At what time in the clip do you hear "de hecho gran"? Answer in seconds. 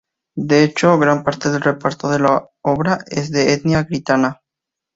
0.49-1.23